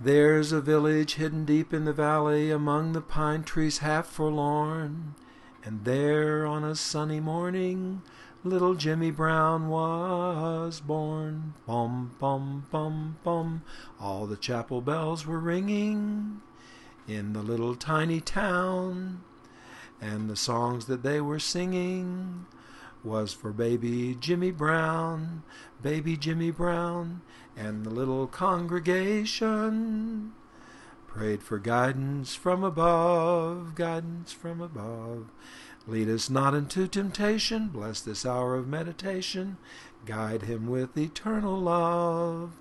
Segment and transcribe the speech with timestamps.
[0.00, 5.16] There's a village hidden deep in the valley among the pine trees half forlorn,
[5.64, 8.02] and there on a sunny morning
[8.44, 11.54] little Jimmy Brown was born.
[11.66, 13.62] Bum, bum, bum, bum,
[13.98, 16.42] all the chapel bells were ringing
[17.08, 19.24] in the little tiny town,
[20.00, 22.46] and the songs that they were singing
[23.04, 25.42] was for baby Jimmy Brown,
[25.82, 27.22] baby Jimmy Brown,
[27.56, 30.32] and the little congregation
[31.06, 35.26] prayed for guidance from above, guidance from above.
[35.86, 39.56] Lead us not into temptation, bless this hour of meditation,
[40.04, 42.52] guide him with eternal love.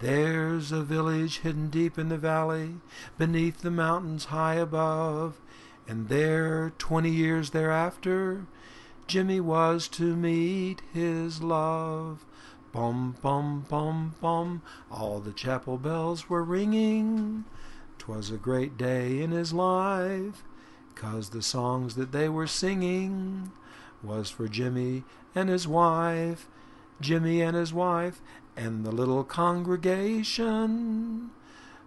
[0.00, 2.76] There's a village hidden deep in the valley,
[3.18, 5.40] beneath the mountains high above,
[5.86, 8.46] and there, twenty years thereafter,
[9.06, 12.24] Jimmy was to meet his love.
[12.72, 17.44] Bum, bum, bum, bum, all the chapel bells were ringing.
[17.98, 20.42] 'Twas a great day in his life,
[20.94, 23.52] 'cause the songs that they were singing
[24.02, 26.48] was for Jimmy and his wife,
[27.00, 28.22] Jimmy and his wife,
[28.56, 31.30] and the little congregation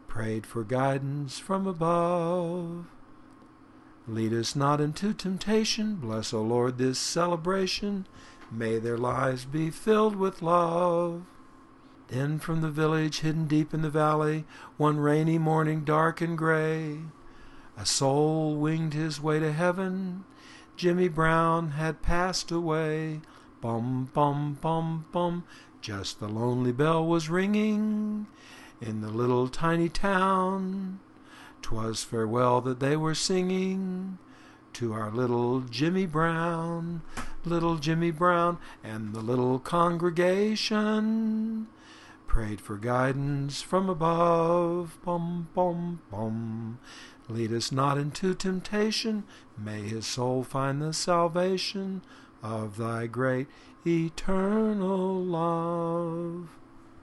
[0.08, 2.86] prayed for guidance from above.
[4.08, 5.96] Lead us not into temptation.
[5.96, 8.08] Bless, O Lord, this celebration.
[8.50, 11.24] May their lives be filled with love.
[12.08, 14.46] Then from the village hidden deep in the valley,
[14.78, 17.00] one rainy morning dark and gray,
[17.78, 20.24] a soul winged his way to heaven.
[20.78, 23.20] Jimmy Brown had passed away.
[23.60, 25.44] Bum, bum, bum, bum.
[25.82, 28.28] Just the lonely bell was ringing
[28.80, 31.00] in the little tiny town.
[31.62, 34.18] 'Twas farewell that they were singing
[34.74, 37.02] to our little Jimmy Brown,
[37.44, 41.68] little Jimmy Brown, and the little congregation
[42.28, 45.00] prayed for guidance from above.
[45.04, 46.78] Bum, bum, bum.
[47.28, 49.24] Lead us not into temptation.
[49.58, 52.04] May his soul find the salvation
[52.44, 53.48] of thy great
[53.86, 56.50] eternal love.